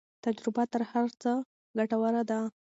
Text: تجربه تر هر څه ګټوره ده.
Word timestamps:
تجربه 0.25 0.63
تر 0.73 0.81
هر 0.91 1.07
څه 1.21 1.31
ګټوره 1.77 2.23
ده. 2.29 2.39